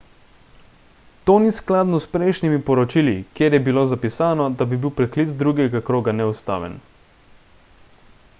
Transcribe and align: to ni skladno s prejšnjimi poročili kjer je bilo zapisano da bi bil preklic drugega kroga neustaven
to 1.29 1.33
ni 1.43 1.51
skladno 1.57 1.99
s 2.05 2.09
prejšnjimi 2.15 2.57
poročili 2.69 3.13
kjer 3.39 3.57
je 3.57 3.61
bilo 3.69 3.85
zapisano 3.93 4.49
da 4.63 4.69
bi 4.73 4.81
bil 4.87 4.95
preklic 5.03 5.37
drugega 5.45 5.85
kroga 5.91 6.19
neustaven 6.23 6.81